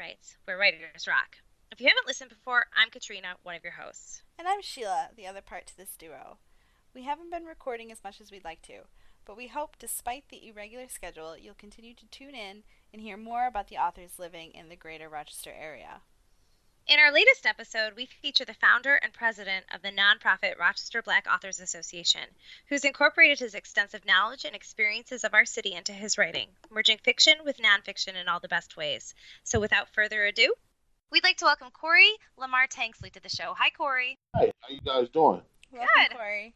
[0.00, 1.36] Writes, where writers rock.
[1.70, 4.22] If you haven't listened before, I'm Katrina, one of your hosts.
[4.38, 6.38] And I'm Sheila, the other part to this duo.
[6.94, 8.84] We haven't been recording as much as we'd like to,
[9.26, 12.62] but we hope, despite the irregular schedule, you'll continue to tune in
[12.94, 16.00] and hear more about the authors living in the greater Rochester area.
[16.90, 21.24] In our latest episode, we feature the founder and president of the nonprofit Rochester Black
[21.32, 22.22] Authors Association,
[22.68, 27.34] who's incorporated his extensive knowledge and experiences of our city into his writing, merging fiction
[27.44, 29.14] with nonfiction in all the best ways.
[29.44, 30.52] So without further ado,
[31.12, 33.54] we'd like to welcome Corey Lamar Tanksley to the show.
[33.56, 34.18] Hi, Corey.
[34.34, 35.42] Hi, how you guys doing?
[35.70, 36.16] Welcome, Good.
[36.16, 36.54] Corey.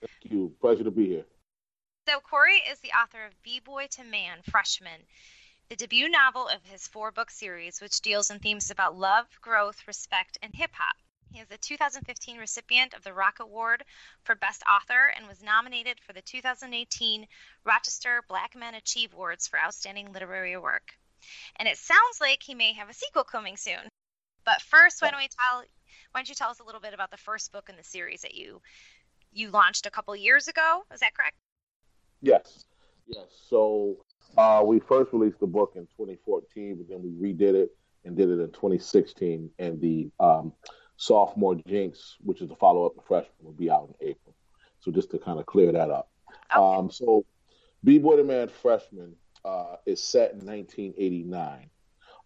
[0.00, 0.50] Thank you.
[0.62, 1.26] Pleasure to be here.
[2.08, 5.02] So Corey is the author of B-Boy to Man, Freshman,
[5.68, 10.38] the debut novel of his four-book series, which deals in themes about love, growth, respect,
[10.42, 10.96] and hip-hop.
[11.30, 13.84] He is the 2015 recipient of the Rock Award
[14.22, 17.26] for Best Author and was nominated for the 2018
[17.64, 20.94] Rochester Black Men Achieve Awards for Outstanding Literary Work.
[21.56, 23.90] And it sounds like he may have a sequel coming soon.
[24.46, 25.64] But first, why don't we tell?
[26.12, 28.22] Why don't you tell us a little bit about the first book in the series
[28.22, 28.62] that you
[29.30, 30.84] you launched a couple years ago?
[30.94, 31.36] Is that correct?
[32.22, 32.64] Yes,
[33.06, 33.26] yes.
[33.50, 33.98] So
[34.36, 37.70] uh, we first released the book in 2014, but then we redid it
[38.04, 39.50] and did it in 2016.
[39.58, 40.52] And the um,
[40.96, 44.34] sophomore Jinx, which is the follow-up to Freshman, will be out in April.
[44.80, 46.10] So just to kind of clear that up.
[46.54, 46.62] Okay.
[46.62, 47.24] Um, so
[47.84, 51.70] B-Boy the Man Freshman uh, is set in 1989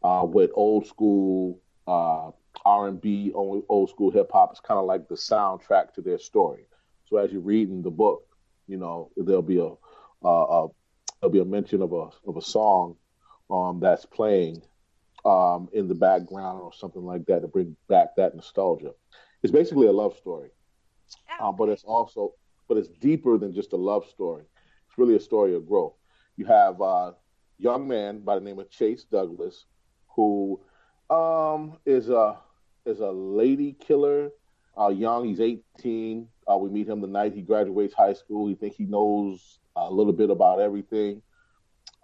[0.02, 2.30] uh, with old school uh,
[2.64, 4.50] R&B, old, old school hip hop.
[4.52, 6.66] It's kind of like the soundtrack to their story.
[7.06, 8.24] So as you're reading the book,
[8.68, 9.72] you know there'll be a,
[10.24, 10.68] uh, a
[11.22, 12.96] there'll be a mention of a of a song
[13.50, 14.60] um, that's playing
[15.24, 18.92] um, in the background or something like that to bring back that nostalgia.
[19.42, 20.50] It's basically a love story,
[21.40, 22.34] Oh, uh, but it's also
[22.68, 24.44] but it's deeper than just a love story.
[24.88, 25.94] It's really a story of growth.
[26.36, 27.14] You have a
[27.58, 29.66] young man by the name of Chase Douglas,
[30.16, 30.60] who
[31.10, 32.38] um, is a
[32.84, 34.30] is a lady killer.
[34.78, 36.26] Uh, young, he's 18.
[36.50, 38.48] Uh, we meet him the night he graduates high school.
[38.48, 41.22] He thinks he knows a little bit about everything.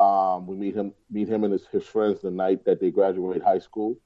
[0.01, 3.43] Um, we meet him meet him and his, his friends the night that they graduate
[3.43, 3.99] high school,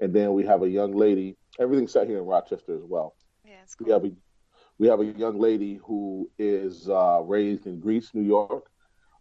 [0.00, 1.36] and then we have a young lady.
[1.58, 3.14] Everything's set here in Rochester as well.
[3.46, 4.12] yeah, it's We have a
[4.78, 8.70] we have a young lady who is uh, raised in Greece, New York.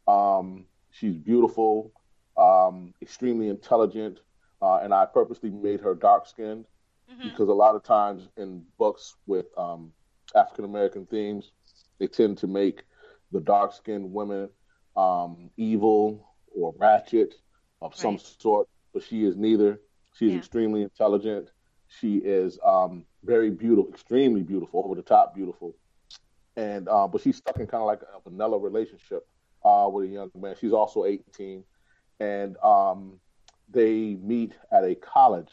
[0.07, 1.93] Um, she's beautiful,
[2.37, 4.19] um, extremely intelligent,
[4.61, 6.65] uh, and I purposely made her dark skinned
[7.09, 7.23] Mhm.
[7.23, 9.93] because a lot of times in books with um,
[10.35, 11.51] African American themes,
[11.99, 12.83] they tend to make
[13.31, 14.49] the dark skinned women
[14.95, 17.35] um, evil or ratchet
[17.81, 19.79] of some sort, but she is neither.
[20.13, 20.39] She's Yeah.
[20.39, 21.51] extremely intelligent.
[21.87, 25.75] She is um, very beautiful, extremely beautiful, over the top beautiful,
[26.55, 29.25] and uh, but she's stuck in kind of like a vanilla relationship
[29.63, 30.55] uh, with a young man.
[30.59, 31.63] She's also 18,
[32.19, 33.19] and um,
[33.69, 35.51] they meet at a college,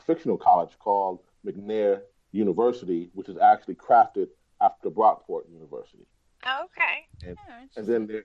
[0.00, 2.00] fictional college called McNair
[2.32, 4.28] University, which is actually crafted
[4.60, 6.06] after Brockport University.
[6.44, 7.06] Oh, okay.
[7.28, 8.24] Oh, And then there,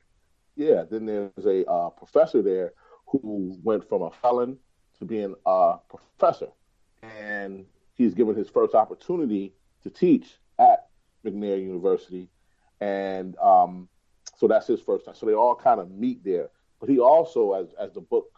[0.55, 2.73] yeah, then there's a uh, professor there
[3.07, 4.57] who went from a felon
[4.99, 6.49] to being a professor,
[7.01, 7.65] and
[7.95, 10.89] he's given his first opportunity to teach at
[11.25, 12.29] McNair University,
[12.79, 13.89] and um,
[14.37, 15.15] so that's his first time.
[15.15, 16.49] So they all kind of meet there.
[16.79, 18.31] But he also, as as the book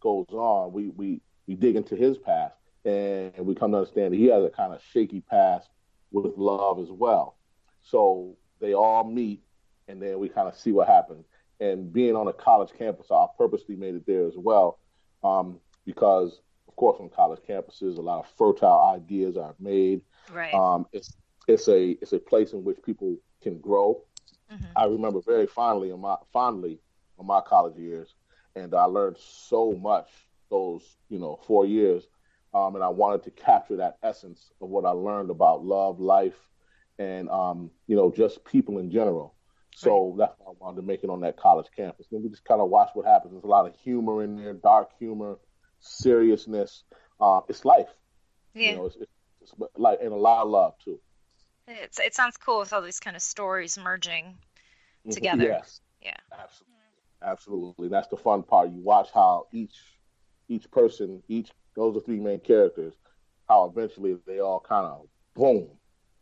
[0.00, 2.54] goes on, we we we dig into his past,
[2.84, 5.68] and we come to understand that he has a kind of shaky past
[6.12, 7.36] with love as well.
[7.82, 9.42] So they all meet,
[9.88, 11.26] and then we kind of see what happens.
[11.60, 14.78] And being on a college campus, I purposely made it there as well,
[15.22, 20.00] um, because of course on college campuses, a lot of fertile ideas are made.
[20.32, 20.54] Right.
[20.54, 21.16] Um, it's
[21.48, 24.02] it's a it's a place in which people can grow.
[24.50, 24.66] Mhm.
[24.76, 26.80] I remember very fondly in my fondly
[27.18, 28.14] on my college years,
[28.56, 30.08] and I learned so much
[30.50, 32.08] those you know four years,
[32.52, 36.38] um, and I wanted to capture that essence of what I learned about love, life,
[36.98, 39.34] and um, you know just people in general.
[39.74, 42.06] So that's why I wanted to make it on that college campus.
[42.10, 43.32] Then we just kind of watch what happens.
[43.32, 45.38] There's a lot of humor in there, dark humor,
[45.78, 46.82] seriousness.
[47.20, 47.88] Uh, it's life,
[48.52, 48.70] yeah.
[48.70, 48.86] you know.
[48.86, 49.12] It's, it's,
[49.42, 51.00] it's like and a lot of love too.
[51.68, 54.36] It's, it sounds cool with all these kind of stories merging.
[55.10, 55.44] Together.
[55.44, 55.80] Yes.
[56.02, 56.16] Yeah.
[56.32, 56.70] Absolutely.
[57.22, 57.88] Absolutely.
[57.88, 58.70] That's the fun part.
[58.70, 59.76] You watch how each
[60.48, 62.94] each person, each those are three main characters,
[63.48, 65.68] how eventually they all kind of boom,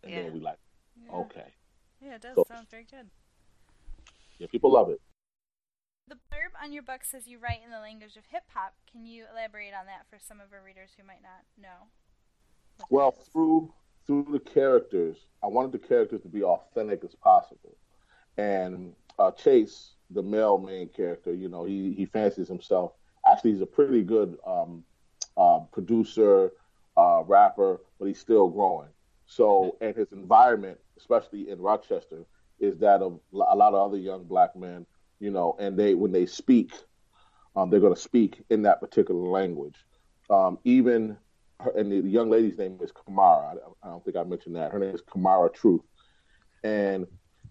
[0.02, 0.22] and Yeah.
[0.22, 0.58] then we like,
[1.04, 1.12] Yeah.
[1.12, 1.52] okay,
[2.00, 3.10] Yeah, it does So- sound very good.
[4.38, 5.00] yeah, people love it.
[6.06, 8.74] The blurb on your book says you write in the language of hip hop.
[8.86, 11.88] Can you elaborate on that for some of our readers who might not know?
[12.90, 13.74] Well, through
[14.06, 17.76] through the characters, I wanted the characters to be authentic as possible,
[18.38, 22.94] and uh, Chase, the male main character, you know, he he fancies himself.
[23.26, 24.82] Actually, he's a pretty good um,
[25.38, 26.52] uh, producer,
[26.96, 28.88] uh, rapper, but he's still growing.
[29.26, 32.26] So, and his environment, especially in Rochester,
[32.58, 34.85] is that of a lot of other young black men,
[35.20, 36.73] you know, and they when they speak,
[37.55, 39.76] um, they're going to speak in that particular language.
[40.31, 41.17] Um, even,
[41.61, 43.55] her, and the, the, young lady's name is Kamara.
[43.55, 44.73] I, I, don't think I mentioned that.
[44.73, 45.82] Her name is Kamara Truth,
[46.64, 47.06] and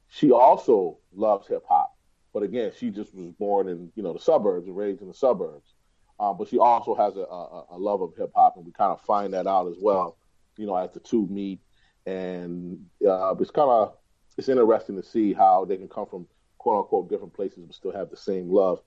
[0.10, 1.96] she also loves hip hop.
[2.34, 5.14] But again, she just was born in you know the suburbs and raised in the
[5.14, 5.74] suburbs.
[6.20, 8.92] Um, but she also has a, a, a love of hip hop, and we kind
[8.92, 10.18] of find that out as well.
[10.58, 11.60] You know, as the two meet,
[12.06, 13.94] and uh, it's kind of
[14.38, 16.28] it's interesting to see how they can come from
[16.58, 18.82] quote unquote different places but still have the same love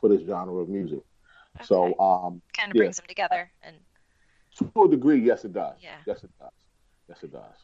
[0.00, 1.00] for this genre of music.
[1.56, 1.64] Okay.
[1.64, 2.80] So um, kind of yeah.
[2.80, 3.76] brings them together and
[4.58, 5.76] to a degree, yes, it does.
[5.80, 5.96] Yeah.
[6.06, 6.50] Yes, it does.
[7.08, 7.54] Yes, it does.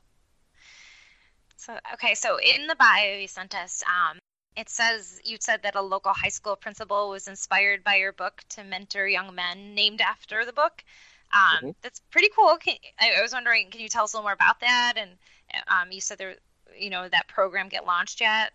[1.56, 4.19] So okay, so in the bio you sent us, um,
[4.56, 8.43] it says you said that a local high school principal was inspired by your book
[8.51, 10.85] to mentor young men named after the book.
[11.33, 11.71] Um, mm-hmm.
[11.83, 12.56] That's pretty cool.
[12.56, 14.95] Can, I, I, was wondering, can you tell us a little more about that?
[14.97, 15.11] And
[15.69, 16.37] um, you said there,
[16.79, 18.53] you know, that program get launched yet?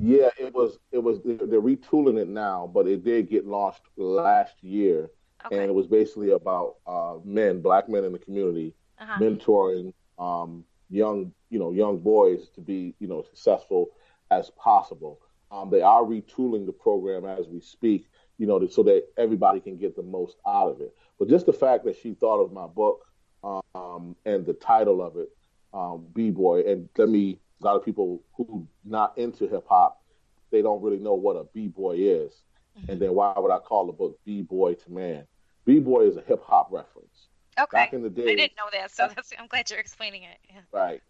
[0.00, 0.78] Yeah, it was.
[0.92, 1.18] It was.
[1.24, 5.10] They're retooling it now, but it did get launched last year,
[5.44, 5.56] okay.
[5.56, 9.18] and it was basically about uh, men, black men in the community, uh-huh.
[9.20, 13.88] mentoring um, young, you know, young boys to be, you know, successful
[14.30, 15.20] as possible.
[15.50, 19.76] Um, they are retooling the program as we speak, you know, so that everybody can
[19.78, 20.94] get the most out of it.
[21.18, 23.06] But just the fact that she thought of my book
[23.42, 25.30] um, and the title of it,
[25.72, 30.02] um, B Boy, and let me, a lot of people who not into hip hop,
[30.50, 32.32] they don't really know what a B Boy is.
[32.78, 32.92] Mm-hmm.
[32.92, 35.24] And then why would I call the book B Boy to Man?
[35.64, 37.28] B Boy is a hip hop reference.
[37.58, 37.76] Okay.
[37.76, 39.08] Back in the day, I didn't know that, so
[39.38, 40.38] I'm glad you're explaining it.
[40.48, 40.60] Yeah.
[40.72, 41.02] Right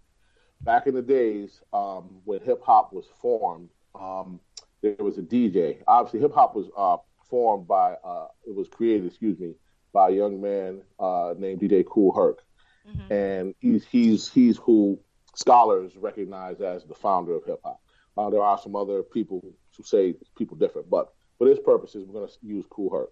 [0.68, 4.38] back in the days um, when hip hop was formed, um,
[4.82, 5.78] there was a DJ.
[5.86, 6.98] Obviously, hip hop was uh,
[7.30, 9.54] formed by uh, it was created, excuse me,
[9.94, 12.42] by a young man uh, named DJ Kool Herc,
[12.86, 13.10] mm-hmm.
[13.10, 15.00] and he's he's he's who
[15.34, 17.80] scholars recognize as the founder of hip hop.
[18.18, 19.40] Uh, there are some other people
[19.74, 23.10] who say people different, but for this purposes, we're going to use Cool Herc.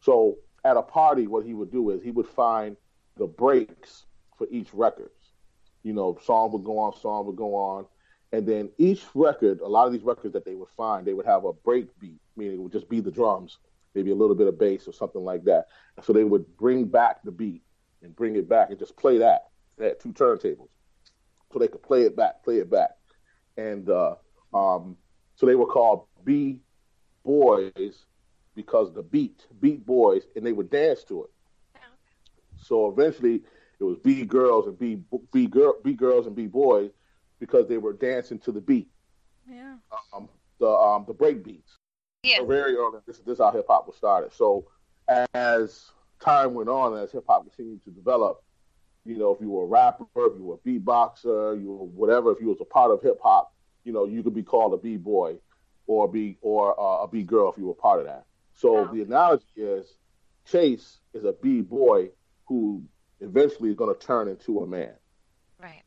[0.00, 2.78] So at a party, what he would do is he would find
[3.18, 4.06] the breaks
[4.38, 5.10] for each record
[5.84, 7.86] you know, song would go on, song would go on.
[8.32, 11.26] And then each record, a lot of these records that they would find, they would
[11.26, 13.58] have a break beat, meaning it would just be the drums,
[13.94, 15.66] maybe a little bit of bass or something like that.
[16.02, 17.62] So they would bring back the beat
[18.02, 19.50] and bring it back and just play that.
[19.78, 20.68] They had two turntables.
[21.52, 22.90] So they could play it back, play it back.
[23.56, 24.16] And uh,
[24.52, 24.96] um,
[25.36, 26.60] so they were called B
[27.24, 28.04] Boys
[28.56, 31.30] because the beat, Beat Boys, and they would dance to it.
[32.56, 33.42] So eventually
[33.80, 35.00] it was B girls and B
[35.32, 36.90] B girl B girls and B boys
[37.40, 38.88] because they were dancing to the beat.
[39.50, 39.76] Yeah.
[40.14, 40.28] Um,
[40.60, 41.78] the um the break beats.
[42.22, 42.38] Yeah.
[42.38, 43.00] So very early.
[43.06, 44.32] This this is how hip hop was started.
[44.32, 44.66] So
[45.34, 45.90] as
[46.20, 48.42] time went on, as hip hop continued to develop,
[49.04, 52.32] you know, if you were a rapper, if you were a beatboxer, you were whatever,
[52.32, 53.52] if you was a part of hip hop,
[53.84, 55.36] you know, you could be called a B boy
[55.86, 58.24] or a B or uh, a B girl if you were part of that.
[58.54, 59.98] So the analogy is
[60.46, 62.10] Chase is a B boy
[62.46, 62.84] who
[63.24, 64.92] eventually is going to turn into a man.
[65.60, 65.82] Right.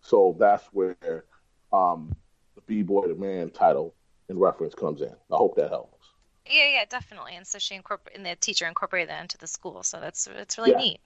[0.00, 1.24] So that's where
[1.72, 2.14] um,
[2.54, 3.94] the B boy to man title
[4.28, 5.14] and reference comes in.
[5.30, 5.98] I hope that helps.
[6.46, 7.36] Yeah, yeah, definitely.
[7.36, 9.82] And so she incorporated, and the teacher incorporated that into the school.
[9.82, 10.78] So that's it's really yeah.
[10.78, 11.00] neat.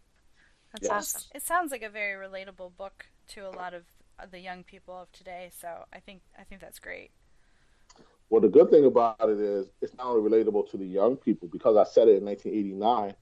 [0.72, 0.92] That's yes.
[0.92, 1.22] awesome.
[1.34, 3.84] It sounds like a very relatable book to a lot of
[4.30, 5.50] the young people of today.
[5.60, 7.10] So I think I think that's great.
[8.30, 11.48] Well, the good thing about it is it's not only relatable to the young people
[11.48, 13.14] because I said it in 1989.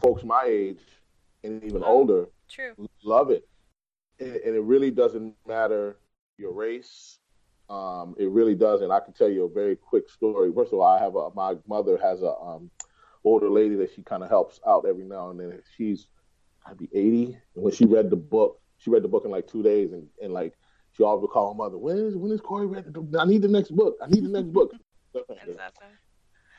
[0.00, 0.80] Folks my age
[1.46, 2.74] and even oh, older true.
[3.04, 3.48] love it.
[4.18, 5.98] And, and, it really doesn't matter
[6.38, 7.18] your race.
[7.68, 8.90] Um, it really doesn't.
[8.90, 10.52] I can tell you a very quick story.
[10.54, 12.70] First of all, I have a my mother has a um,
[13.24, 15.60] older lady that she kind of helps out every now and then.
[15.76, 16.06] She's
[16.64, 19.46] I'd be 80, and when she read the book, she read the book in like
[19.46, 20.54] two days, and, and like
[20.92, 23.42] she always would call her mother, when is when is Corey read the I need
[23.42, 23.96] the next book.
[24.02, 24.72] I need the next book.
[25.14, 25.88] That's awesome.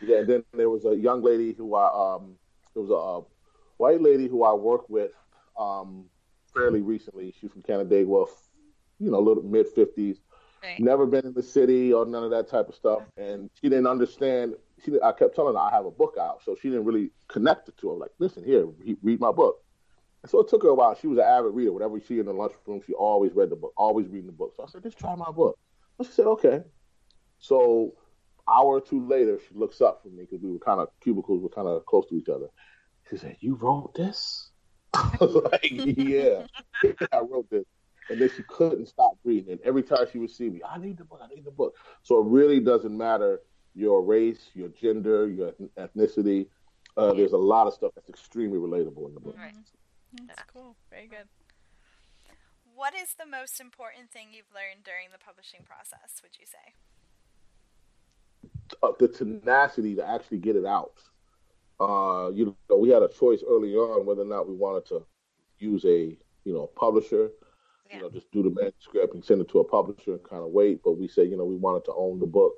[0.02, 2.36] Yeah, and then there was a young lady who I um
[2.76, 3.37] it was a
[3.78, 5.12] white lady who I worked with
[5.58, 6.06] um,
[6.54, 7.34] fairly recently.
[7.40, 8.26] She's from Canandaigua,
[9.00, 10.18] you know, a little mid fifties.
[10.64, 10.80] Right.
[10.80, 13.88] Never been in the city or none of that type of stuff, and she didn't
[13.88, 14.56] understand.
[14.84, 17.70] She, I kept telling her I have a book out, so she didn't really connect
[17.70, 17.96] it to her.
[17.96, 18.68] Like, listen here,
[19.02, 19.64] read my book.
[20.24, 20.96] And so it took her a while.
[20.96, 21.72] She was an avid reader.
[21.72, 24.54] Whatever she in the lunchroom, she always read the book, always reading the book.
[24.58, 25.60] So I said, just try my book.
[26.00, 26.64] And she said, okay.
[27.38, 27.94] So
[28.50, 31.42] hour or two later, she looks up from me because we were kind of cubicles
[31.42, 32.48] were kind of close to each other.
[33.10, 34.50] She said, "You wrote this?"
[34.94, 36.46] I was like, "Yeah,
[37.12, 37.66] I wrote this."
[38.10, 39.52] And then she couldn't stop reading.
[39.52, 41.20] And every time she would see me, I need the book.
[41.22, 41.76] I need the book.
[42.04, 43.42] So it really doesn't matter
[43.76, 46.48] your race, your gender, your ethnicity.
[46.96, 49.36] Uh, there's a lot of stuff that's extremely relatable in the book.
[49.38, 49.54] Right.
[49.54, 50.26] Mm-hmm.
[50.26, 50.76] That's cool.
[50.90, 51.28] Very good.
[52.76, 56.74] What is the most important thing you've learned during the publishing process, would you say?
[58.84, 60.94] Uh, the tenacity to actually get it out.
[61.80, 65.06] Uh, you know, we had a choice early on whether or not we wanted to
[65.60, 67.30] use a, you know, publisher,
[67.90, 67.98] yeah.
[67.98, 70.50] you know, just do the manuscript and send it to a publisher and kind of
[70.50, 70.82] wait.
[70.84, 72.54] But we said, you know, we wanted to own the book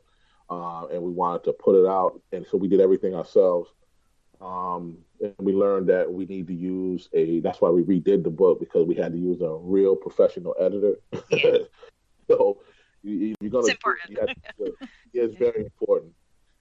[0.50, 2.22] uh, and we wanted to put it out.
[2.32, 3.70] And so we did everything ourselves.
[4.42, 7.42] Um, and we learned that we need to use a.
[7.42, 10.96] That's why we redid the book because we had to use a real professional editor.
[11.30, 11.58] Yeah.
[12.28, 12.62] so
[13.04, 13.66] you, are gonna.
[13.66, 14.16] It's important.
[14.16, 14.74] To, to,
[15.12, 16.14] yeah, it's very important.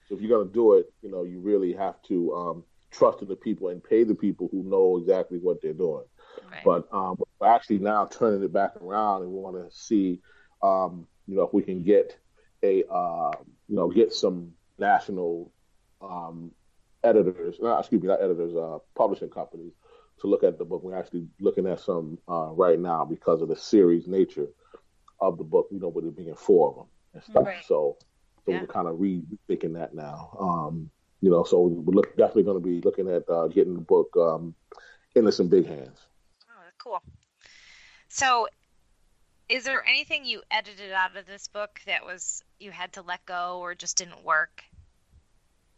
[0.09, 3.27] So if you're gonna do it, you know, you really have to um, trust in
[3.27, 6.05] the people and pay the people who know exactly what they're doing.
[6.51, 6.63] Right.
[6.65, 10.19] But um, we're actually now turning it back around, and we want to see,
[10.63, 12.17] um, you know, if we can get
[12.63, 13.31] a, uh,
[13.67, 15.51] you know, get some national
[16.01, 16.51] um,
[17.03, 19.73] editors, not, excuse me, not editors, uh, publishing companies
[20.21, 20.83] to look at the book.
[20.83, 24.47] We're actually looking at some uh, right now because of the series nature
[25.21, 27.45] of the book, you know, with it being four of them and stuff.
[27.45, 27.65] Right.
[27.65, 27.97] So,
[28.49, 28.61] so yeah.
[28.61, 30.35] we're kind of rethinking that now.
[30.39, 30.89] Um,
[31.21, 34.15] you know, so we're look, definitely going to be looking at uh, getting the book
[34.17, 34.55] um,
[35.31, 35.99] some big hands.
[36.49, 37.01] Oh, cool.
[38.07, 38.47] So,
[39.49, 43.25] is there anything you edited out of this book that was you had to let
[43.25, 44.63] go or just didn't work?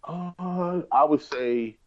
[0.04, 1.78] Uh, I would say,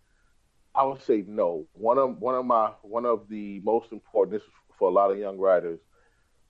[0.75, 1.67] I would say no.
[1.73, 4.33] One of one of my one of the most important.
[4.33, 5.79] This is for a lot of young writers.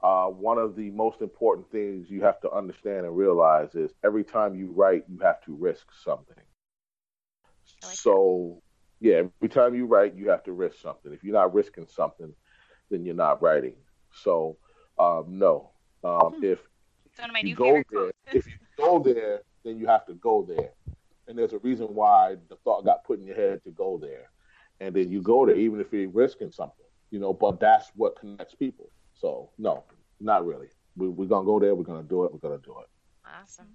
[0.03, 4.25] Uh, one of the most important things you have to understand and realize is every
[4.25, 6.37] time you write, you have to risk something.
[7.83, 8.61] Like so,
[9.01, 9.09] that.
[9.09, 11.13] yeah, every time you write, you have to risk something.
[11.13, 12.35] If you're not risking something,
[12.91, 13.77] then you're not writing.
[14.13, 14.59] So,
[14.99, 15.71] um, no.
[16.03, 16.45] Um, hmm.
[16.45, 16.59] If
[17.43, 20.73] you go there, if you go there, then you have to go there
[21.27, 24.31] and there's a reason why the thought got put in your head to go there,
[24.81, 27.33] and then you go there even if you're risking something, you know.
[27.33, 28.91] But that's what connects people.
[29.15, 29.85] So no,
[30.21, 30.69] not really.
[30.97, 31.75] We, we're gonna go there.
[31.75, 32.33] We're gonna do it.
[32.33, 32.89] We're gonna do it.
[33.27, 33.69] Awesome.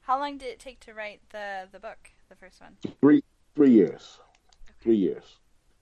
[0.00, 2.76] How long did it take to write the the book, the first one?
[3.00, 3.22] Three
[3.54, 4.18] three years.
[4.64, 4.74] Okay.
[4.80, 5.24] Three years.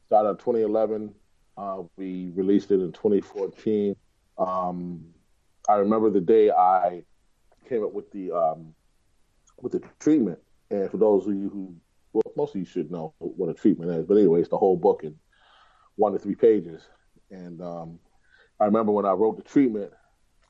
[0.06, 1.14] Started in 2011.
[1.56, 3.96] Uh, we released it in 2014.
[4.38, 5.04] Um,
[5.68, 7.02] I remember the day I
[7.68, 8.74] came up with the um,
[9.60, 10.38] with the treatment.
[10.70, 11.74] And for those of you who,
[12.12, 14.76] well, most of you should know what a treatment is, but anyway, it's the whole
[14.76, 15.14] book in
[15.96, 16.82] one to three pages.
[17.30, 17.98] And um,
[18.58, 19.92] I remember when I wrote the treatment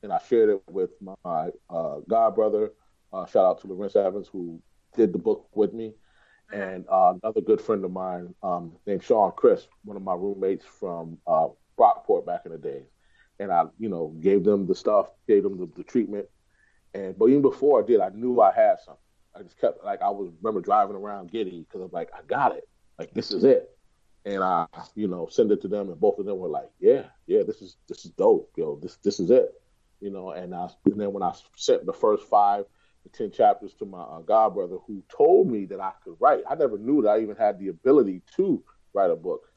[0.02, 2.72] and I shared it with my uh, god brother.
[3.12, 4.60] Uh, shout out to Lorenz Evans who
[4.94, 5.94] did the book with me,
[6.52, 6.62] uh-huh.
[6.62, 10.64] and uh, another good friend of mine um, named Sean Chris, one of my roommates
[10.64, 11.48] from uh,
[11.78, 12.86] Brockport back in the days.
[13.38, 16.26] And I, you know, gave them the stuff, gave them the, the treatment,
[16.94, 19.02] and but even before I did, I knew I had something.
[19.34, 22.56] I just kept like I was remember driving around giddy because I'm like I got
[22.56, 22.66] it,
[22.98, 23.75] like this is it,
[24.26, 24.66] and I
[24.96, 27.62] you know send it to them, and both of them were like, yeah, yeah, this
[27.62, 29.54] is this is dope, yo, this this is it,
[30.00, 30.32] you know.
[30.32, 32.64] And I and then when I sent the first five
[33.04, 36.42] to ten chapters to my uh, god brother, who told me that I could write,
[36.50, 39.48] I never knew that I even had the ability to write a book.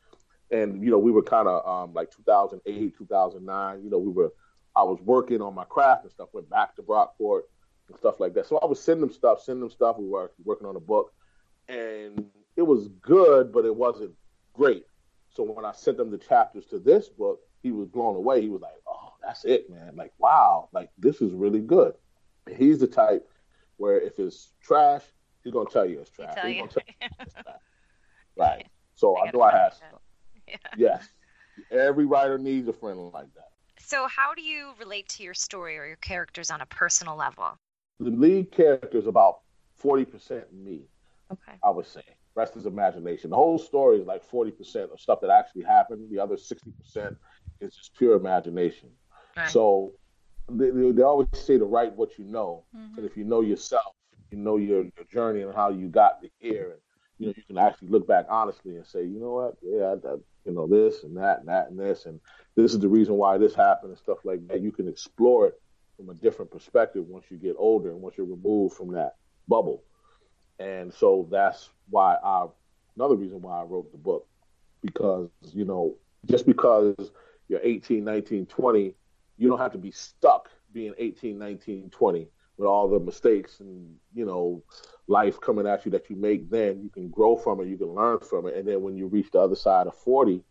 [0.51, 3.83] And you know, we were kind of um, like 2008, 2009.
[3.83, 4.31] You know, we were
[4.75, 6.29] I was working on my craft and stuff.
[6.31, 7.41] Went back to Brockport
[7.87, 8.45] and stuff like that.
[8.45, 9.97] So I was sending them stuff, sending them stuff.
[9.97, 11.11] We were working on a book,
[11.67, 14.13] and it was good, but it wasn't
[14.53, 14.85] great.
[15.35, 18.41] So when I sent them the chapters to this book, he was blown away.
[18.41, 19.95] He was like, "Oh, that's it, man!
[19.95, 20.69] Like, wow!
[20.71, 21.93] Like, this is really good."
[22.57, 23.29] He's the type
[23.77, 25.03] where if it's trash,
[25.43, 26.33] he's gonna tell you it's trash.
[26.35, 26.67] Tell you.
[26.67, 27.45] Tell you it's trash.
[28.37, 28.67] Right.
[28.95, 29.75] So I, I know I have.
[30.47, 30.55] Yeah.
[30.77, 31.09] Yes.
[31.71, 33.49] Every writer needs a friend like that.
[33.79, 37.57] So, how do you relate to your story or your characters on a personal level?
[37.99, 39.39] The lead character is about
[39.83, 40.83] 40% me,
[41.31, 41.57] okay.
[41.63, 42.03] I would say.
[42.39, 43.29] Rest is imagination.
[43.29, 46.07] The whole story is like 40% of stuff that actually happened.
[46.09, 47.17] The other 60%
[47.59, 48.89] is just pure imagination.
[49.35, 49.49] Right.
[49.49, 49.93] So,
[50.49, 52.63] they, they, always say to write what you know.
[52.75, 52.97] Mm-hmm.
[52.97, 53.93] And if you know yourself,
[54.31, 56.71] you know your, your journey and how you got to here.
[56.71, 56.81] And,
[57.17, 59.57] you know, you can actually look back honestly and say, you know what?
[59.61, 60.15] Yeah, I, I,
[60.45, 62.05] you know, this and that and that and this.
[62.05, 62.21] And
[62.55, 64.61] this is the reason why this happened and stuff like that.
[64.61, 65.61] You can explore it
[65.97, 69.15] from a different perspective once you get older and once you're removed from that
[69.47, 69.83] bubble.
[70.59, 72.47] And so that's why I,
[72.95, 74.27] another reason why I wrote the book,
[74.81, 76.95] because, you know, just because
[77.47, 78.95] you're 18, 19, 20,
[79.37, 83.95] you don't have to be stuck being 18, 19, 20 with all the mistakes and,
[84.13, 84.61] you know,
[85.07, 86.81] life coming at you that you make then.
[86.83, 88.55] You can grow from it, you can learn from it.
[88.55, 90.43] And then when you reach the other side of 40,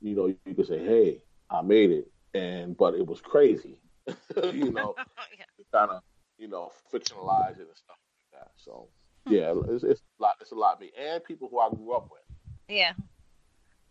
[0.00, 3.78] you know, you can say, hey, I made it, and but it was crazy,
[4.52, 4.94] you know,
[5.38, 5.44] yeah.
[5.72, 6.02] kind of
[6.38, 7.96] you know fictionalize it and stuff
[8.32, 8.50] like that.
[8.56, 8.88] So
[9.30, 10.36] yeah, it's, it's a lot.
[10.40, 12.22] It's a lot of me and people who I grew up with.
[12.68, 12.92] Yeah.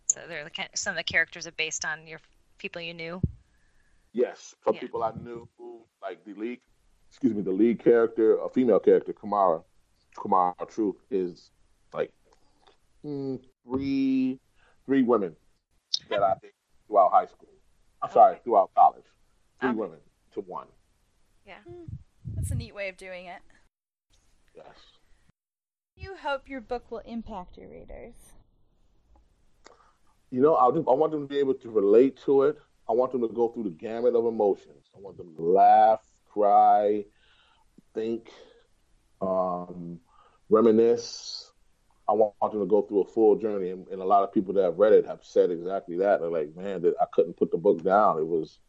[0.08, 2.20] So they're the kind some of the characters are based on your
[2.58, 3.22] people you knew.
[4.14, 4.80] Yes, some Yeah.
[4.80, 5.48] people I knew,
[6.02, 6.62] like the lead,
[7.10, 9.62] excuse me, the lead character, a female character, Kamara,
[10.16, 11.52] Kamara Truth, is
[11.94, 12.12] like
[13.06, 14.40] mm, three,
[14.86, 15.36] three women
[16.10, 16.56] that I dated
[16.88, 17.50] throughout high school.
[18.02, 19.04] I'm sorry, throughout college.
[19.60, 19.80] Three Okay.
[19.80, 20.00] women
[20.34, 20.68] to one.
[21.46, 21.60] Yeah,
[22.36, 23.42] that's a neat way of doing it.
[24.56, 24.66] Yes.
[26.06, 28.14] You hope your book will impact your readers.
[30.30, 32.60] You know, I, I want them to be able to relate to it.
[32.88, 34.86] I want them to go through the gamut of emotions.
[34.96, 37.06] I want them to laugh, cry,
[37.96, 38.30] think,
[39.20, 40.00] um,
[40.48, 41.52] reminisce.
[42.08, 43.72] I want them to go through a full journey.
[43.72, 46.20] And, and a lot of people that have read it have said exactly that.
[46.20, 48.20] They're like, man, that I couldn't put the book down.
[48.20, 48.60] It was,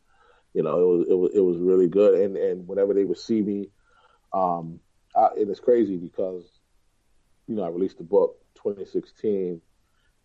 [0.55, 2.19] you know, it was it was it was really good.
[2.19, 3.69] And and whenever they would see me,
[4.33, 4.81] um,
[5.15, 6.45] I, and it's crazy because,
[7.47, 9.61] you know, I released the book 2016,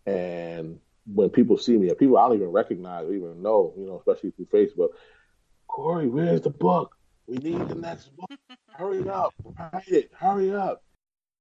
[0.06, 3.98] and when people see me, people I don't even recognize or even know, you know,
[3.98, 4.88] especially through Facebook,
[5.68, 6.96] Corey, where's the book?
[7.26, 8.30] We need the next book.
[8.70, 10.10] Hurry up, write it.
[10.14, 10.82] Hurry up.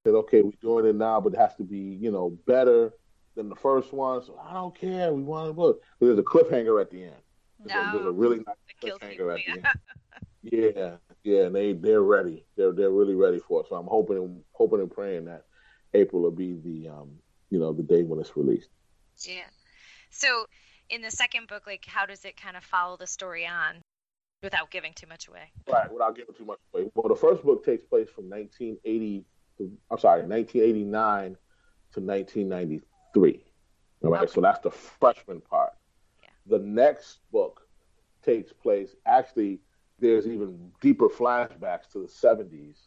[0.05, 2.91] I said, okay, we're doing it now, but it has to be, you know, better
[3.35, 4.23] than the first one.
[4.23, 5.13] So I don't care.
[5.13, 5.81] We want a book.
[5.99, 7.15] There's a cliffhanger at the end.
[7.63, 9.67] There's, a, there's a really nice cliffhanger at the end.
[10.43, 12.45] Yeah, yeah, and they they're ready.
[12.57, 13.67] They're they're really ready for it.
[13.69, 15.45] So I'm hoping and hoping and praying that
[15.93, 17.09] April will be the um
[17.49, 18.69] you know the day when it's released.
[19.19, 19.41] Yeah.
[20.09, 20.45] So
[20.89, 23.81] in the second book, like how does it kind of follow the story on
[24.43, 25.51] without giving too much away?
[25.67, 26.89] Right, without giving too much away.
[26.95, 29.25] Well, the first book takes place from 1980.
[29.57, 31.37] To, I'm sorry, 1989
[31.93, 33.43] to 1993.
[34.03, 34.31] All right, Okay.
[34.33, 35.73] so that's the freshman part.
[36.23, 36.29] Yeah.
[36.47, 37.67] The next book
[38.23, 38.95] takes place.
[39.05, 39.59] Actually,
[39.99, 42.77] there's even deeper flashbacks to the 70s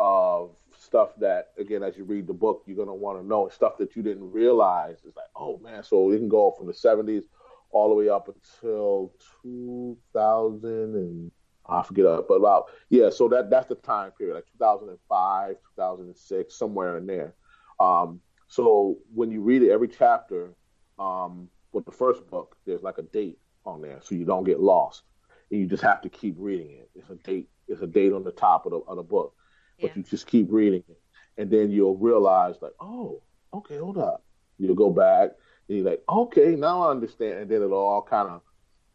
[0.00, 0.56] of
[0.92, 3.96] stuff that, again, as you read the book, you're gonna want to know stuff that
[3.96, 4.98] you didn't realize.
[5.06, 7.24] It's like, oh man, so it can go from the 70s
[7.70, 11.30] all the way up until 2000 and
[11.66, 13.08] I forget, uh, but about yeah.
[13.08, 17.34] So that that's the time period, like 2005, 2006, somewhere in there.
[17.80, 20.54] Um, so when you read it, every chapter,
[20.98, 24.60] um, with the first book, there's like a date on there, so you don't get
[24.60, 25.04] lost,
[25.50, 26.90] and you just have to keep reading it.
[26.94, 27.48] It's a date.
[27.66, 29.34] It's a date on the top of the of the book,
[29.82, 29.96] but Yeah.
[29.96, 31.00] you just keep reading it,
[31.36, 33.20] and then you'll realize like, oh,
[33.52, 34.24] okay, hold up.
[34.58, 35.32] You'll go back,
[35.68, 38.42] and you're like, okay, now I understand, and then it'll all kind of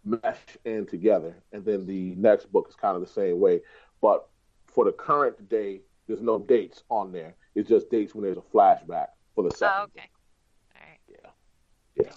[0.05, 1.35] mesh in together.
[1.51, 3.61] And then the next book is kind of the same way.
[4.01, 4.27] But
[4.65, 7.35] for the current day, there's no dates on there.
[7.53, 9.75] It's just dates when there's a flashback for the second.
[9.77, 10.09] Oh, okay.
[10.75, 10.99] All right.
[11.09, 11.31] book.
[12.05, 12.11] Yeah.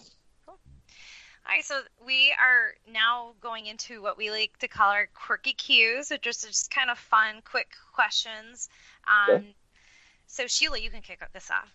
[1.51, 5.53] All right, so we are now going into what we like to call our quirky
[5.53, 8.69] cues, which is just kind of fun, quick questions.
[9.09, 9.55] Um, Okay.
[10.29, 11.75] So Sheila, you can kick this off.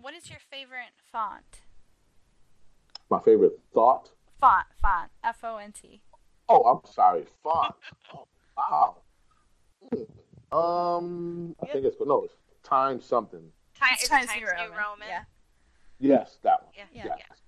[0.00, 1.62] What is your favorite font?
[3.10, 4.10] My favorite thought.
[4.40, 6.00] Font, font, F O N T.
[6.48, 7.24] Oh, I'm sorry.
[7.42, 7.74] Font.
[8.14, 8.96] oh, wow.
[10.52, 13.42] Um, I think it's no, it's time something.
[13.74, 14.78] Time, It's is it Times Times New New Roman.
[14.78, 15.08] Roman?
[15.08, 15.24] Yeah.
[15.98, 16.72] Yes, that one.
[16.76, 16.84] Yeah.
[16.94, 17.14] Yeah.
[17.18, 17.38] Yes.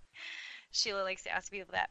[0.76, 1.90] Sheila likes to ask people that.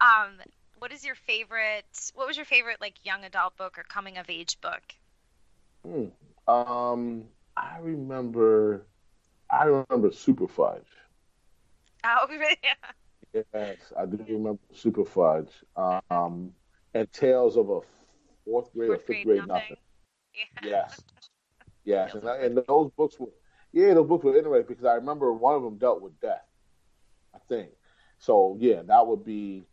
[0.00, 0.34] Um,
[0.78, 1.84] what is your favorite?
[2.14, 4.82] What was your favorite like young adult book or coming of age book?
[5.84, 6.06] Hmm.
[6.52, 7.24] Um,
[7.56, 8.86] I remember.
[9.50, 10.84] I remember Superfudge.
[12.04, 12.56] Oh, really?
[13.32, 15.50] Yes, I do remember Superfudge.
[16.10, 16.52] Um,
[16.94, 17.80] and Tales of a
[18.44, 19.62] fourth grade or fifth grade grade nothing.
[19.62, 19.76] nothing.
[20.62, 20.68] Yeah.
[20.68, 21.00] Yes,
[21.84, 23.28] yes, and, I, and those books were
[23.72, 26.44] yeah, those books were interesting because I remember one of them dealt with death.
[27.34, 27.70] I think
[28.18, 28.56] so.
[28.60, 29.66] Yeah, that would be.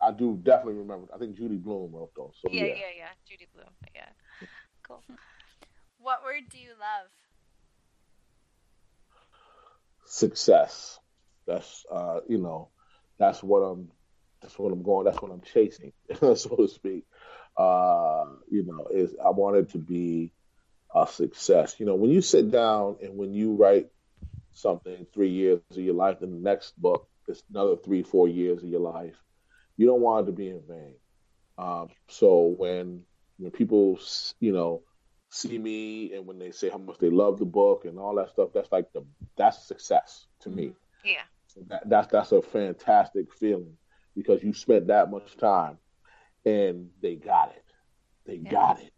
[0.00, 1.08] I do definitely remember.
[1.12, 2.34] I think Judy Blume wrote those.
[2.40, 3.08] So Yeah, yeah, yeah, yeah.
[3.28, 3.66] Judy Blume.
[3.94, 4.08] Yeah.
[4.86, 5.02] Cool.
[5.98, 7.10] What word do you love?
[10.08, 10.98] success.
[11.46, 12.70] That's uh, you know,
[13.18, 13.90] that's what I'm.
[14.40, 15.04] That's what I'm going.
[15.04, 17.04] That's what I'm chasing, so to speak.
[17.56, 20.32] Uh, you know, is I want it to be
[20.94, 21.76] a success.
[21.78, 23.88] You know, when you sit down and when you write
[24.52, 28.62] something three years of your life, in the next book is another three, four years
[28.62, 29.16] of your life.
[29.76, 30.96] You don't want it to be in vain.
[31.56, 33.02] Um, so when
[33.38, 33.98] when people,
[34.40, 34.82] you know,
[35.30, 38.30] see me and when they say how much they love the book and all that
[38.30, 39.04] stuff, that's like the
[39.36, 40.72] that's success to me.
[41.04, 41.22] Yeah.
[41.68, 43.76] That, that's that's a fantastic feeling
[44.14, 45.78] because you spent that much time
[46.44, 47.64] and they got it.
[48.26, 48.50] They Yeah.
[48.50, 48.92] got it.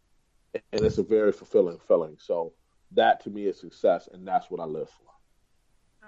[0.72, 2.16] And it's a very fulfilling feeling.
[2.18, 2.54] So
[2.92, 5.09] that to me is success and that's what I live for.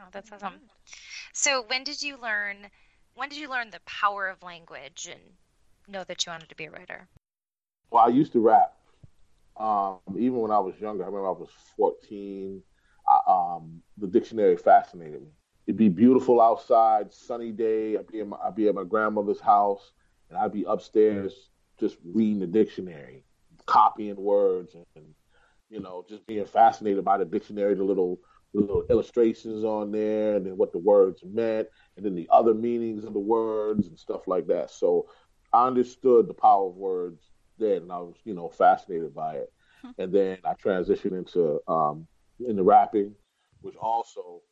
[0.02, 0.54] Oh, that's awesome.
[1.32, 2.68] So when did you learn?
[3.14, 5.20] When did you learn the power of language and
[5.86, 7.06] know that you wanted to be a writer?
[7.90, 8.74] Well, I used to rap.
[9.56, 12.62] Um, even when I was younger, I remember I was 14.
[13.08, 15.28] I, um, the dictionary fascinated me.
[15.66, 17.96] It'd be beautiful outside, sunny day.
[17.96, 19.92] I'd be, in my, I'd be at my grandmother's house,
[20.28, 23.24] and I'd be upstairs just reading the dictionary,
[23.66, 25.14] copying words, and, and
[25.68, 28.18] you know, just being fascinated by the dictionary, the little the
[28.54, 33.04] little illustrations on there, and then what the words meant, and then the other meanings
[33.04, 34.70] of the words and stuff like that.
[34.70, 35.08] So
[35.52, 39.52] I understood the power of words then, and I was, you know, fascinated by it.
[39.82, 39.90] Hmm.
[39.98, 42.06] And then I transitioned into um,
[42.40, 43.14] into rapping,
[43.60, 44.42] which also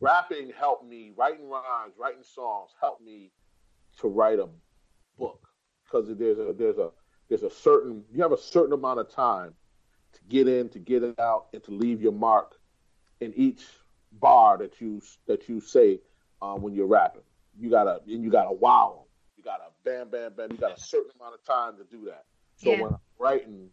[0.00, 3.32] rapping helped me writing rhymes, writing songs helped me
[4.00, 4.48] to write a
[5.18, 5.46] book
[5.84, 6.90] because there's a there's a
[7.28, 9.54] there's a certain you have a certain amount of time
[10.30, 12.58] get in, to get it out, and to leave your mark
[13.20, 13.62] in each
[14.12, 16.00] bar that you that you say
[16.40, 17.22] um, when you're rapping.
[17.58, 19.04] You gotta and you gotta wow them.
[19.36, 20.52] You gotta bam, bam, bam.
[20.52, 22.24] You got a certain amount of time to do that.
[22.56, 22.82] So yeah.
[22.82, 23.68] when I'm writing,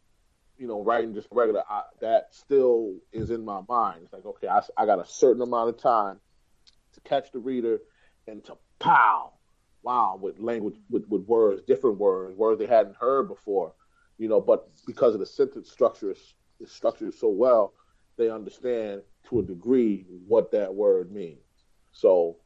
[0.58, 4.02] you know, writing just regular, I, that still is in my mind.
[4.04, 6.20] It's like, okay, I, I got a certain amount of time
[6.94, 7.80] to catch the reader
[8.28, 9.34] and to pow,
[9.84, 13.74] wow, with language, with, with words, different words, words they hadn't heard before,
[14.18, 17.74] you know, but because of the sentence structure is, is structured so well,
[18.18, 21.40] they understand to a degree what that word means.
[21.92, 22.38] So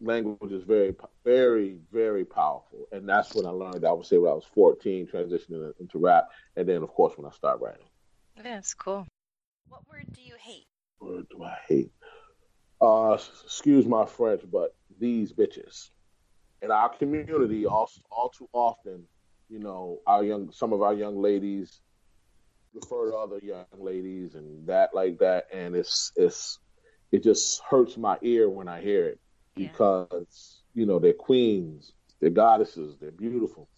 [0.00, 3.84] language is very, very, very powerful, and that's when I learned.
[3.84, 7.26] I would say when I was 14, transitioning into rap, and then of course when
[7.26, 7.86] I start writing.
[8.36, 9.06] It's cool.
[9.68, 10.66] What word do you hate?
[11.00, 11.92] Word do I hate?
[12.80, 15.90] Uh, excuse my French, but these bitches.
[16.62, 19.04] In our community, all, all too often,
[19.48, 21.80] you know, our young, some of our young ladies
[22.74, 26.58] refer to other young ladies and that like that, and it's it's
[27.12, 29.20] it just hurts my ear when I hear it
[29.54, 30.80] because yeah.
[30.80, 33.68] you know they're queens, they're goddesses, they're beautiful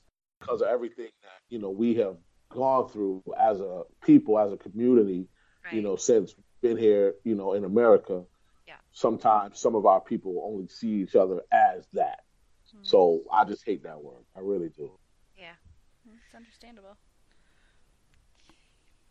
[0.41, 2.17] because of everything that you know we have
[2.49, 5.29] gone through as a people, as a community.
[5.65, 5.75] Right.
[5.75, 8.25] You know, since been here, you know, in America.
[8.67, 8.75] Yeah.
[8.93, 12.21] Sometimes some of our people only see each other as that.
[12.69, 12.85] Mm-hmm.
[12.85, 14.25] So I just hate that word.
[14.37, 14.91] I really do.
[15.37, 15.55] Yeah.
[16.07, 16.97] It's understandable.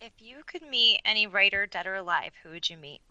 [0.05, 3.01] If you could meet any writer, dead or alive, who would you meet?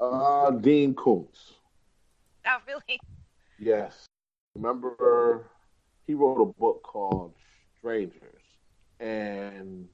[0.00, 1.52] Uh, Dean Koontz.
[2.44, 2.98] Oh, really?
[3.60, 4.04] Yes.
[4.56, 5.48] Remember,
[6.08, 7.34] he wrote a book called
[7.78, 8.42] Strangers,
[8.98, 9.86] and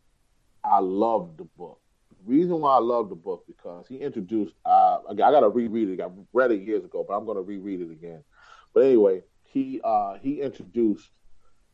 [0.65, 1.79] I loved the book.
[2.09, 4.55] The reason why I love the book because he introduced.
[4.65, 6.01] Uh, I got to reread it.
[6.01, 8.25] I read it years ago, but I'm going to reread it again.
[8.73, 11.11] But anyway, he uh, he introduced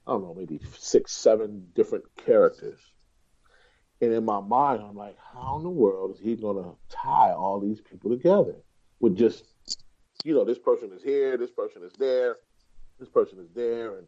[0.09, 2.81] I don't know maybe six, seven different characters,
[4.01, 7.33] and in my mind, I'm like, how in the world is he going to tie
[7.33, 8.55] all these people together
[9.01, 9.45] with just
[10.25, 12.37] you know, this person is here, this person is there,
[12.99, 14.07] this person is there, and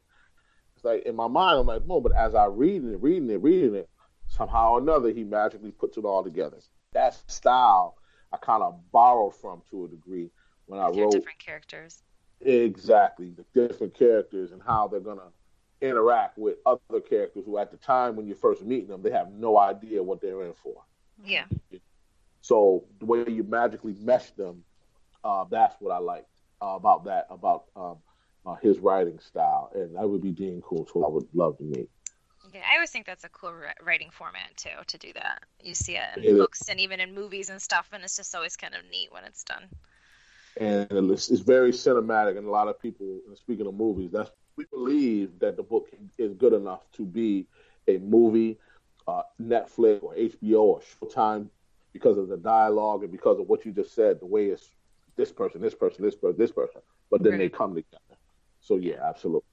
[0.75, 3.43] it's like in my mind, I'm like, no, but as I read it, reading it,
[3.43, 3.89] reading it,
[4.27, 6.59] somehow or another, he magically puts it all together.
[6.93, 7.97] That style
[8.33, 10.31] I kind of borrowed from to a degree
[10.67, 12.03] when I wrote different characters.
[12.41, 15.31] Exactly, the different characters and how they're gonna
[15.81, 19.33] interact with other characters who, at the time when you're first meeting them, they have
[19.33, 20.83] no idea what they're in for.
[21.25, 21.45] Yeah.
[22.43, 24.65] So the way you magically mesh them
[25.25, 26.27] uh, that's what I like
[26.63, 27.97] uh, about that about um,
[28.47, 31.65] uh, his writing style, and that would be Dean Koontz, who I would love to
[31.65, 31.89] meet.
[32.53, 35.43] Yeah, I always think that's a cool writing format too to do that.
[35.63, 36.69] You see it in it books is.
[36.69, 39.45] and even in movies and stuff, and it's just always kind of neat when it's
[39.45, 39.69] done.
[40.57, 44.31] And it's, it's very cinematic, and a lot of people, speaking of movies, that's
[44.61, 47.47] we believe that the book is good enough to be
[47.89, 48.59] a movie,
[49.09, 51.49] uh, Netflix or HBO or Showtime
[51.93, 54.71] because of the dialogue and because of what you just said, the way it's
[55.17, 57.39] this person, this person, this person, this person, but then right.
[57.39, 58.19] they come together.
[58.61, 59.49] So yeah, absolutely.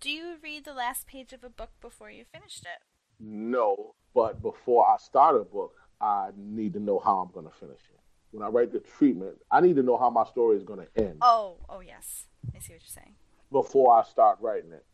[0.00, 2.82] Do you read the last page of a book before you finished it?
[3.18, 7.58] No, but before I start a book, I need to know how I'm going to
[7.58, 8.00] finish it.
[8.30, 11.02] When I write the treatment, I need to know how my story is going to
[11.02, 11.18] end.
[11.20, 13.14] Oh, oh yes, I see what you're saying.
[13.52, 14.84] Before I start writing it,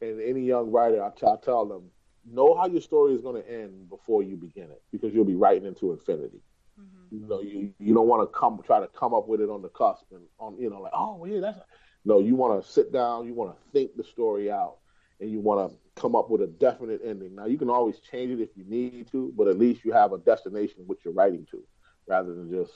[0.00, 1.90] and any young writer, I, t- I tell them,
[2.24, 5.34] know how your story is going to end before you begin it, because you'll be
[5.34, 6.40] writing into infinity.
[6.80, 7.16] Mm-hmm.
[7.16, 9.62] You know, you you don't want to come try to come up with it on
[9.62, 11.64] the cusp and on you know like oh yeah that's a...
[12.04, 14.78] no you want to sit down you want to think the story out
[15.20, 17.34] and you want to come up with a definite ending.
[17.34, 20.12] Now you can always change it if you need to, but at least you have
[20.12, 21.62] a destination which you're writing to,
[22.06, 22.72] rather than just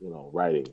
[0.00, 0.66] you know writing.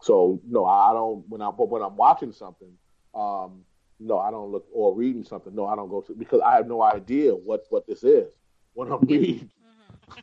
[0.00, 2.72] So no, I don't when I but when I'm watching something,
[3.14, 3.64] um,
[4.00, 5.54] no, I don't look or reading something.
[5.54, 8.32] No, I don't go to because I have no idea what what this is
[8.74, 9.50] when I'm reading.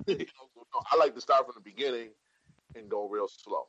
[0.07, 0.21] Mm-hmm.
[0.91, 2.09] I like to start from the beginning
[2.75, 3.67] and go real slow.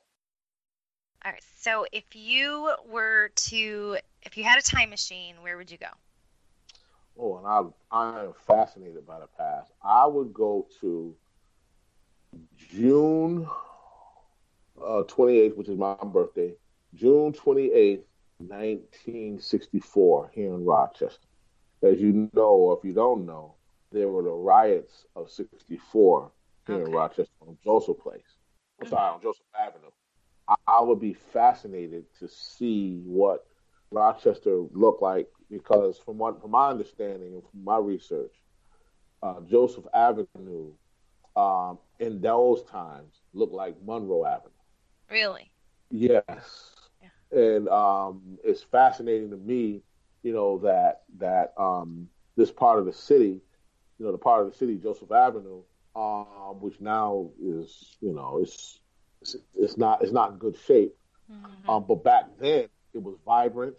[1.24, 1.42] All right.
[1.56, 5.86] So if you were to, if you had a time machine, where would you go?
[7.18, 9.72] Oh, and I I am fascinated by the past.
[9.84, 11.14] I would go to
[12.70, 13.46] June
[14.80, 16.54] uh, 28th, which is my birthday,
[16.94, 18.02] June 28th,
[18.38, 21.26] 1964, here in Rochester.
[21.82, 23.54] As you know, or if you don't know,
[23.90, 26.30] there were the riots of 64
[26.66, 26.84] here okay.
[26.84, 28.36] in Rochester on Joseph Place.
[28.80, 29.90] I'm sorry, on Joseph Avenue.
[30.48, 33.46] I, I would be fascinated to see what
[33.90, 38.32] Rochester looked like because, from what from my understanding and from my research,
[39.22, 40.72] uh, Joseph Avenue
[41.36, 44.50] um, in those times looked like Monroe Avenue.
[45.10, 45.50] Really?
[45.90, 46.74] Yes.
[47.32, 49.82] And um, it's fascinating to me,
[50.22, 53.40] you know, that that um, this part of the city,
[53.98, 55.62] you know, the part of the city, Joseph Avenue,
[55.96, 58.80] um, which now is, you know, it's
[59.20, 60.94] it's, it's not it's not in good shape.
[61.30, 61.70] Mm-hmm.
[61.70, 63.76] Um, but back then it was vibrant.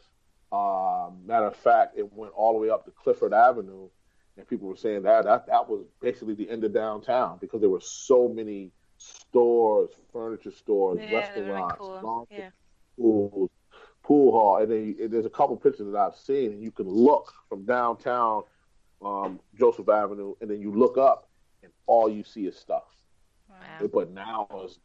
[0.52, 3.90] Um, matter of fact, it went all the way up to Clifford Avenue,
[4.38, 7.70] and people were saying that that that was basically the end of downtown because there
[7.70, 12.28] were so many stores, furniture stores, yeah, restaurants, cool.
[12.32, 12.50] yeah.
[12.98, 13.50] Pools,
[14.04, 16.88] pool hall, and, then, and there's a couple pictures that I've seen, and you can
[16.88, 18.44] look from downtown
[19.04, 21.30] um, Joseph Avenue, and then you look up,
[21.62, 22.84] and all you see is stuff.
[23.50, 23.90] Wow.
[23.94, 24.80] But now it's,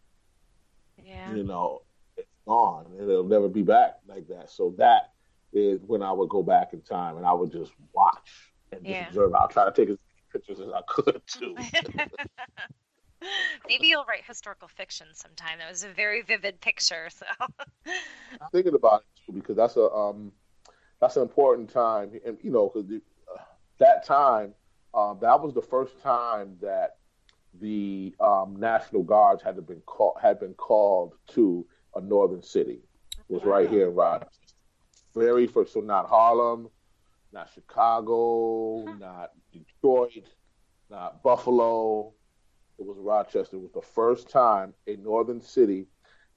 [1.04, 1.34] yeah.
[1.34, 1.82] you know,
[2.16, 4.50] it's gone, and it'll never be back like that.
[4.50, 5.12] So that
[5.52, 8.90] is when I would go back in time, and I would just watch and just
[8.90, 9.08] yeah.
[9.08, 9.34] observe.
[9.34, 11.56] I'll try to take as many pictures as I could too.
[13.68, 15.58] Maybe you'll write historical fiction sometime.
[15.58, 17.08] That was a very vivid picture.
[17.10, 17.26] So
[17.86, 20.32] I'm thinking about it too because that's a um,
[21.00, 23.40] that's an important time, and you know, because uh,
[23.78, 24.54] that time,
[24.94, 26.96] um, that was the first time that
[27.60, 32.80] the um, National Guards had been called had been called to a northern city.
[33.28, 34.30] It was right here in Rochester.
[35.14, 36.68] Very first, so not Harlem,
[37.32, 38.94] not Chicago, huh.
[38.98, 40.28] not Detroit,
[40.90, 42.12] not Buffalo,
[42.78, 43.56] it was Rochester.
[43.56, 45.86] It was the first time a northern city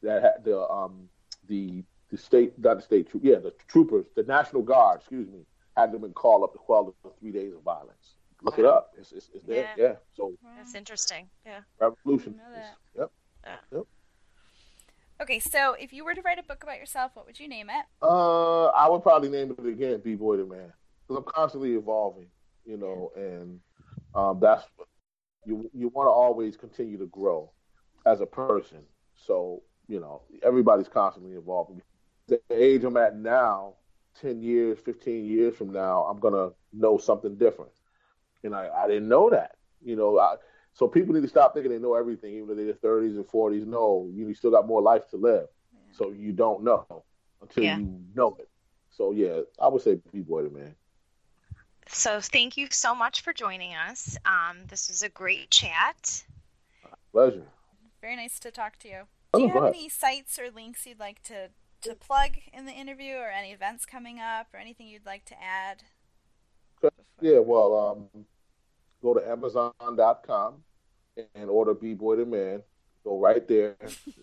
[0.01, 1.09] that had the um
[1.47, 5.45] the the state not the state troop yeah the troopers the National Guard excuse me
[5.77, 8.15] had them been called up to quell the three days of violence.
[8.43, 8.63] Look wow.
[8.63, 8.91] it up.
[8.97, 9.69] It's, it's, it's there.
[9.77, 9.83] Yeah.
[9.83, 9.93] yeah.
[10.15, 11.29] So that's interesting.
[11.45, 11.59] Yeah.
[11.79, 12.39] Revolution.
[12.97, 13.11] Yep.
[13.45, 13.55] Yeah.
[13.71, 13.83] Yep.
[15.21, 17.69] Okay, so if you were to write a book about yourself, what would you name
[17.69, 17.85] it?
[18.01, 20.73] Uh, I would probably name it again, B Boy the Man,
[21.07, 22.25] because I'm constantly evolving,
[22.65, 23.59] you know, and
[24.15, 24.65] um, that's
[25.45, 27.51] you you want to always continue to grow
[28.05, 28.79] as a person.
[29.15, 31.81] So you know everybody's constantly evolving.
[32.27, 33.75] The age I'm at now,
[34.19, 37.71] ten years, fifteen years from now, I'm gonna know something different,
[38.43, 39.55] and I I didn't know that.
[39.83, 40.35] You know, I,
[40.73, 43.65] so people need to stop thinking they know everything, even though they're 30s and 40s.
[43.65, 45.47] No, you still got more life to live.
[45.73, 45.97] Yeah.
[45.97, 46.85] So you don't know
[47.41, 47.77] until yeah.
[47.77, 48.47] you know it.
[48.89, 50.75] So yeah, I would say be boy the man.
[51.93, 54.17] So thank you so much for joining us.
[54.25, 56.23] Um, this was a great chat.
[57.11, 57.43] Pleasure.
[57.99, 59.01] Very nice to talk to you.
[59.33, 61.49] Oh, Do you have any sites or links you'd like to,
[61.81, 65.35] to plug in the interview or any events coming up or anything you'd like to
[65.41, 65.83] add?
[67.19, 67.77] Yeah, well,
[68.15, 68.25] um,
[69.03, 70.55] go to Amazon.com
[71.35, 72.63] and order B Boy the Man.
[73.03, 73.75] Go right there.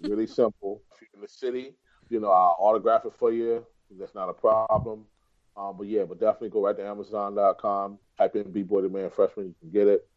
[0.03, 0.83] really simple.
[0.95, 1.75] If you're in the city,
[2.09, 3.65] you know, I'll autograph it for you.
[3.99, 5.05] That's not a problem.
[5.59, 9.11] Um, but yeah, but definitely go right to Amazon.com, type in B Boy the Man
[9.11, 10.09] Freshman, you can get it.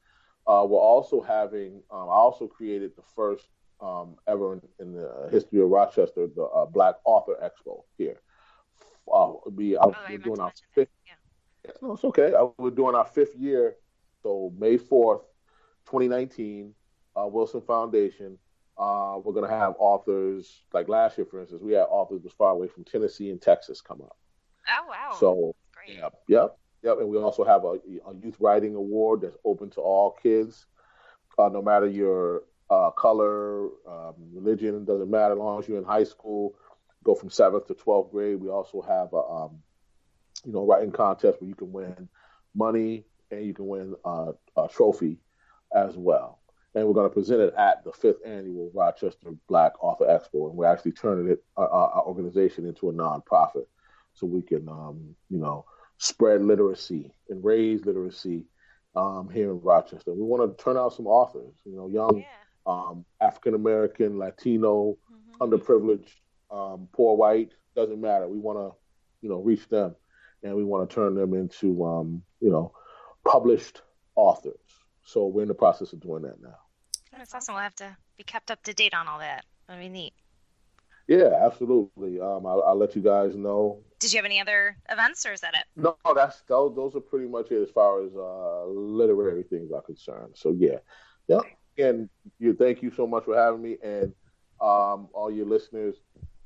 [0.45, 3.47] Uh, we're also having, um, I also created the first
[3.79, 8.21] um, ever in, in, the history of Rochester, the uh, Black Author Expo here.
[9.11, 10.89] Uh, be, oh, we're doing our fifth.
[11.07, 11.71] Yeah.
[11.81, 12.33] No, it's okay.
[12.33, 13.75] Uh, we're doing our fifth year,
[14.21, 15.23] so May fourth,
[15.87, 16.73] 2019,
[17.19, 18.37] uh, Wilson Foundation.
[18.77, 21.61] Uh, we're gonna have authors like last year, for instance.
[21.63, 24.17] We had authors as far away from Tennessee and Texas come up.
[24.67, 25.15] Oh wow!
[25.19, 25.97] So Great.
[25.97, 26.97] yeah, yep, yep.
[26.99, 30.65] And we also have a, a, youth writing award that's open to all kids,
[31.39, 34.85] uh, no matter your uh, color, um, religion.
[34.85, 36.55] Doesn't matter as long as you're in high school.
[37.03, 38.39] Go from seventh to twelfth grade.
[38.39, 39.59] We also have a um,
[40.45, 42.07] you know writing contest where you can win
[42.55, 45.17] money and you can win uh, a trophy
[45.73, 46.39] as well.
[46.73, 50.55] And we're going to present it at the fifth annual Rochester Black Author Expo, and
[50.55, 53.65] we're actually turning it our, our organization into a nonprofit
[54.13, 55.65] so we can, um, you know,
[55.97, 58.45] spread literacy and raise literacy
[58.95, 60.13] um, here in Rochester.
[60.13, 62.25] We want to turn out some authors, you know, young yeah.
[62.65, 65.43] um, African American, Latino, mm-hmm.
[65.43, 66.11] underprivileged,
[66.51, 68.27] um, poor white, doesn't matter.
[68.27, 68.75] We want to,
[69.21, 69.95] you know, reach them
[70.43, 72.73] and we want to turn them into, um, you know,
[73.25, 73.81] published
[74.15, 74.55] authors.
[75.03, 76.57] So we're in the process of doing that now.
[77.15, 77.55] That's awesome.
[77.55, 79.45] We'll have to be kept up to date on all that.
[79.67, 80.13] That'd be neat.
[81.11, 82.21] Yeah, absolutely.
[82.21, 83.83] Um, I'll, I'll, let you guys know.
[83.99, 85.65] Did you have any other events, or is that it?
[85.75, 86.73] No, that's those.
[86.73, 90.35] Those are pretty much it as far as uh, literary things are concerned.
[90.35, 90.77] So yeah,
[91.27, 91.41] yeah.
[91.77, 92.07] And
[92.39, 94.13] you, thank you so much for having me, and
[94.61, 95.95] um, all your listeners,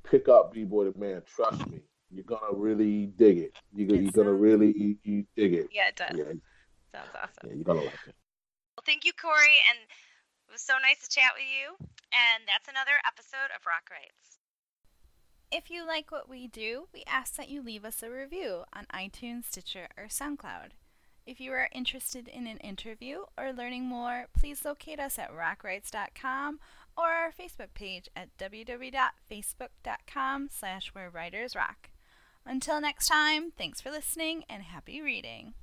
[0.04, 1.21] pick up B Boy the Man.
[1.28, 3.54] Trust me, you're gonna really dig it.
[3.75, 5.67] You're, you're gonna really you, you dig it.
[5.71, 6.17] Yeah, it does.
[6.17, 6.34] Yeah.
[6.91, 7.49] Sounds awesome.
[7.49, 8.15] Yeah, you're gonna like it.
[8.75, 9.78] Well, thank you, Corey, and
[10.49, 11.78] it was so nice to chat with you.
[12.10, 14.35] And that's another episode of Rock Writes.
[15.51, 18.86] If you like what we do, we ask that you leave us a review on
[18.93, 20.71] iTunes, Stitcher, or SoundCloud.
[21.25, 26.60] If you are interested in an interview or learning more, please locate us at rockwrites.com
[26.97, 31.89] or our Facebook page at www.facebook.com slash where writers rock.
[32.45, 35.55] Until next time, thanks for listening and happy reading.